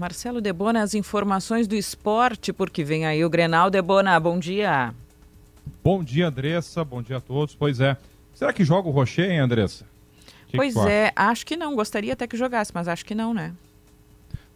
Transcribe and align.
Marcelo 0.00 0.40
Debona, 0.40 0.80
as 0.80 0.94
informações 0.94 1.66
do 1.66 1.74
esporte, 1.74 2.52
porque 2.52 2.84
vem 2.84 3.04
aí 3.04 3.24
o 3.24 3.28
Grenal. 3.28 3.68
Debona, 3.68 4.20
bom 4.20 4.38
dia. 4.38 4.94
Bom 5.82 6.04
dia, 6.04 6.28
Andressa. 6.28 6.84
Bom 6.84 7.02
dia 7.02 7.16
a 7.16 7.20
todos. 7.20 7.56
Pois 7.56 7.80
é. 7.80 7.96
Será 8.32 8.52
que 8.52 8.64
joga 8.64 8.88
o 8.88 8.92
Rocher, 8.92 9.28
hein, 9.28 9.40
Andressa? 9.40 9.84
Que 10.46 10.56
pois 10.56 10.72
que 10.72 10.88
é, 10.88 11.12
acho 11.16 11.44
que 11.44 11.56
não. 11.56 11.74
Gostaria 11.74 12.12
até 12.12 12.28
que 12.28 12.36
jogasse, 12.36 12.70
mas 12.72 12.86
acho 12.86 13.04
que 13.04 13.12
não, 13.12 13.34
né? 13.34 13.52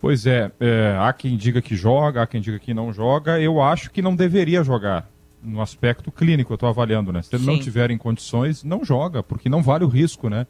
Pois 0.01 0.27
é, 0.27 0.53
é, 0.61 0.97
há 1.01 1.13
quem 1.13 1.37
diga 1.37 1.61
que 1.61 1.75
joga, 1.75 2.23
há 2.23 2.27
quem 2.29 2.41
diga 2.41 2.61
que 2.61 2.73
não 2.73 2.93
joga. 2.93 3.41
Eu 3.41 3.61
acho 3.61 3.91
que 3.91 4.01
não 4.01 4.15
deveria 4.15 4.63
jogar. 4.63 5.11
No 5.43 5.61
aspecto 5.61 6.13
clínico, 6.13 6.53
eu 6.53 6.55
estou 6.55 6.69
avaliando, 6.69 7.13
né? 7.13 7.21
Se 7.21 7.35
ele 7.35 7.43
Sim. 7.43 7.51
não 7.51 7.59
tiver 7.59 7.91
em 7.91 7.99
condições, 7.99 8.63
não 8.63 8.85
joga, 8.85 9.25
porque 9.25 9.49
não 9.49 9.61
vale 9.61 9.83
o 9.83 9.89
risco, 9.89 10.29
né? 10.29 10.47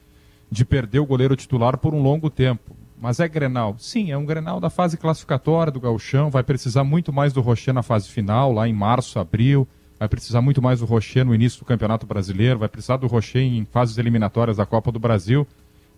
De 0.51 0.67
perder 0.67 0.99
o 0.99 1.07
goleiro 1.07 1.35
titular 1.35 1.79
por 1.79 1.95
um 1.95 2.03
longo 2.03 2.29
tempo. 2.29 2.72
Mas 3.03 3.19
é 3.19 3.27
Grenal? 3.27 3.75
Sim, 3.81 4.13
é 4.13 4.17
um 4.17 4.25
Grenal 4.25 4.61
da 4.61 4.71
fase 4.71 4.97
classificatória 4.97 5.73
do 5.73 5.81
Gauchão. 5.81 6.31
Vai 6.31 6.45
precisar 6.45 6.85
muito 6.85 7.13
mais 7.13 7.33
do 7.33 7.41
Rocher 7.41 7.75
na 7.75 7.83
fase 7.83 8.09
final, 8.09 8.53
lá 8.53 8.69
em 8.69 8.73
março, 8.73 9.19
abril. 9.19 9.67
Vai 9.99 10.09
precisar 10.09 10.41
muito 10.41 10.63
mais 10.63 10.79
do 10.79 10.87
Rocher 10.87 11.25
no 11.25 11.35
início 11.35 11.59
do 11.59 11.65
Campeonato 11.65 12.07
Brasileiro. 12.07 12.61
Vai 12.61 12.69
precisar 12.69 12.99
do 12.99 13.09
Rocher 13.09 13.43
em 13.43 13.65
fases 13.65 13.99
eliminatórias 13.99 14.59
da 14.59 14.65
Copa 14.65 14.93
do 14.93 15.01
Brasil. 15.01 15.45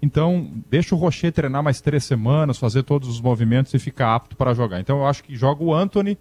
Então, 0.00 0.50
deixa 0.70 0.94
o 0.94 0.98
Rocher 0.98 1.30
treinar 1.30 1.62
mais 1.62 1.78
três 1.78 2.04
semanas, 2.04 2.56
fazer 2.56 2.82
todos 2.84 3.06
os 3.06 3.20
movimentos 3.20 3.74
e 3.74 3.78
ficar 3.78 4.14
apto 4.14 4.34
para 4.34 4.54
jogar. 4.54 4.80
Então, 4.80 5.00
eu 5.00 5.06
acho 5.06 5.22
que 5.24 5.36
joga 5.36 5.62
o 5.62 5.74
Anthony, 5.74 6.16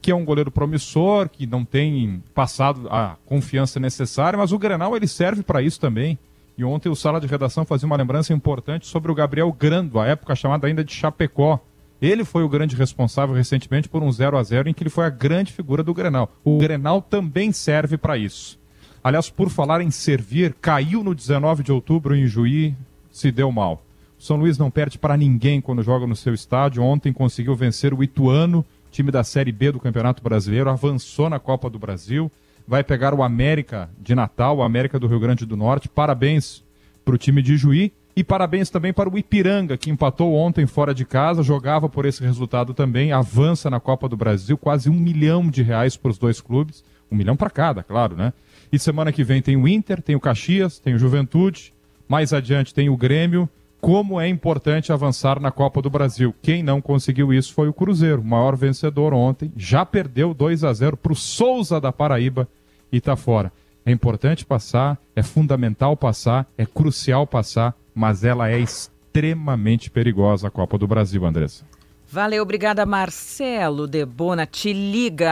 que 0.00 0.12
é 0.12 0.14
um 0.14 0.24
goleiro 0.24 0.52
promissor, 0.52 1.28
que 1.28 1.44
não 1.44 1.64
tem 1.64 2.22
passado 2.32 2.86
a 2.88 3.16
confiança 3.26 3.80
necessária, 3.80 4.38
mas 4.38 4.52
o 4.52 4.58
Grenal 4.60 4.96
ele 4.96 5.08
serve 5.08 5.42
para 5.42 5.60
isso 5.60 5.80
também. 5.80 6.16
E 6.60 6.64
ontem 6.64 6.90
o 6.90 6.94
Sala 6.94 7.18
de 7.18 7.26
Redação 7.26 7.64
fazia 7.64 7.86
uma 7.86 7.96
lembrança 7.96 8.34
importante 8.34 8.86
sobre 8.86 9.10
o 9.10 9.14
Gabriel 9.14 9.50
Grando, 9.50 9.98
a 9.98 10.06
época 10.06 10.34
chamada 10.34 10.66
ainda 10.66 10.84
de 10.84 10.92
Chapecó. 10.92 11.58
Ele 12.02 12.22
foi 12.22 12.44
o 12.44 12.50
grande 12.50 12.76
responsável 12.76 13.34
recentemente 13.34 13.88
por 13.88 14.02
um 14.02 14.12
0 14.12 14.36
a 14.36 14.42
0 14.42 14.68
em 14.68 14.74
que 14.74 14.82
ele 14.82 14.90
foi 14.90 15.06
a 15.06 15.08
grande 15.08 15.54
figura 15.54 15.82
do 15.82 15.94
Grenal. 15.94 16.30
O 16.44 16.58
Grenal 16.58 17.00
também 17.00 17.50
serve 17.50 17.96
para 17.96 18.18
isso. 18.18 18.58
Aliás, 19.02 19.30
por 19.30 19.48
falar 19.48 19.80
em 19.80 19.90
servir, 19.90 20.54
caiu 20.60 21.02
no 21.02 21.14
19 21.14 21.62
de 21.62 21.72
outubro 21.72 22.14
em 22.14 22.26
Juí, 22.26 22.74
se 23.10 23.32
deu 23.32 23.50
mal. 23.50 23.82
O 24.18 24.22
São 24.22 24.36
Luís 24.36 24.58
não 24.58 24.70
perde 24.70 24.98
para 24.98 25.16
ninguém 25.16 25.62
quando 25.62 25.82
joga 25.82 26.06
no 26.06 26.14
seu 26.14 26.34
estádio. 26.34 26.82
Ontem 26.82 27.10
conseguiu 27.10 27.56
vencer 27.56 27.94
o 27.94 28.04
Ituano, 28.04 28.66
time 28.90 29.10
da 29.10 29.24
Série 29.24 29.50
B 29.50 29.72
do 29.72 29.80
Campeonato 29.80 30.22
Brasileiro, 30.22 30.68
avançou 30.68 31.30
na 31.30 31.38
Copa 31.38 31.70
do 31.70 31.78
Brasil 31.78 32.30
vai 32.70 32.84
pegar 32.84 33.12
o 33.12 33.24
América 33.24 33.90
de 33.98 34.14
Natal, 34.14 34.58
o 34.58 34.62
América 34.62 34.96
do 34.96 35.08
Rio 35.08 35.18
Grande 35.18 35.44
do 35.44 35.56
Norte. 35.56 35.88
Parabéns 35.88 36.62
para 37.04 37.16
o 37.16 37.18
time 37.18 37.42
de 37.42 37.56
Juí 37.56 37.92
e 38.14 38.22
parabéns 38.22 38.70
também 38.70 38.92
para 38.92 39.10
o 39.10 39.18
Ipiranga, 39.18 39.76
que 39.76 39.90
empatou 39.90 40.32
ontem 40.34 40.64
fora 40.68 40.94
de 40.94 41.04
casa, 41.04 41.42
jogava 41.42 41.88
por 41.88 42.06
esse 42.06 42.22
resultado 42.22 42.72
também, 42.72 43.10
avança 43.10 43.68
na 43.68 43.80
Copa 43.80 44.08
do 44.08 44.16
Brasil, 44.16 44.56
quase 44.56 44.88
um 44.88 44.94
milhão 44.94 45.50
de 45.50 45.64
reais 45.64 45.96
para 45.96 46.12
os 46.12 46.18
dois 46.18 46.40
clubes, 46.40 46.84
um 47.10 47.16
milhão 47.16 47.34
para 47.34 47.50
cada, 47.50 47.82
claro, 47.82 48.14
né? 48.14 48.32
E 48.72 48.78
semana 48.78 49.10
que 49.10 49.24
vem 49.24 49.42
tem 49.42 49.56
o 49.56 49.66
Inter, 49.66 50.00
tem 50.00 50.14
o 50.14 50.20
Caxias, 50.20 50.78
tem 50.78 50.94
o 50.94 50.98
Juventude, 50.98 51.72
mais 52.08 52.32
adiante 52.32 52.72
tem 52.72 52.88
o 52.88 52.96
Grêmio. 52.96 53.48
Como 53.80 54.20
é 54.20 54.28
importante 54.28 54.92
avançar 54.92 55.40
na 55.40 55.50
Copa 55.50 55.82
do 55.82 55.90
Brasil. 55.90 56.32
Quem 56.40 56.62
não 56.62 56.80
conseguiu 56.80 57.32
isso 57.32 57.52
foi 57.52 57.66
o 57.66 57.72
Cruzeiro, 57.72 58.20
o 58.20 58.24
maior 58.24 58.54
vencedor 58.54 59.12
ontem. 59.12 59.50
Já 59.56 59.84
perdeu 59.84 60.32
2 60.32 60.62
a 60.62 60.72
0 60.72 60.96
para 60.98 61.12
o 61.12 61.16
Souza 61.16 61.80
da 61.80 61.90
Paraíba 61.90 62.46
e 62.92 62.98
está 62.98 63.16
fora. 63.16 63.52
É 63.84 63.90
importante 63.90 64.44
passar, 64.44 64.98
é 65.16 65.22
fundamental 65.22 65.96
passar, 65.96 66.46
é 66.56 66.66
crucial 66.66 67.26
passar, 67.26 67.74
mas 67.94 68.24
ela 68.24 68.50
é 68.50 68.58
extremamente 68.58 69.90
perigosa 69.90 70.48
a 70.48 70.50
Copa 70.50 70.76
do 70.76 70.86
Brasil, 70.86 71.24
Andressa. 71.24 71.64
Valeu, 72.12 72.42
obrigada, 72.42 72.84
Marcelo 72.84 73.86
Debona. 73.86 74.44
Te 74.44 74.72
liga. 74.72 75.30